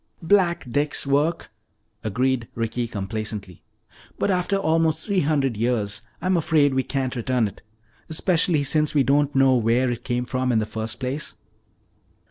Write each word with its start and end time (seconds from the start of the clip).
"Black 0.23 0.65
Dick's 0.71 1.05
work," 1.05 1.51
agreed 2.03 2.47
Ricky 2.55 2.87
complacently. 2.87 3.61
"But 4.17 4.31
after 4.31 4.55
almost 4.57 5.05
three 5.05 5.19
hundred 5.19 5.55
years 5.55 6.01
I'm 6.23 6.35
afraid 6.37 6.73
we 6.73 6.81
can't 6.81 7.15
return 7.15 7.47
it. 7.47 7.61
Especially 8.09 8.63
since 8.63 8.95
we 8.95 9.03
don't 9.03 9.35
know 9.35 9.55
where 9.57 9.91
it 9.91 10.03
came 10.03 10.25
from 10.25 10.51
in 10.51 10.57
the 10.57 10.65
first 10.65 10.99
place." 10.99 11.37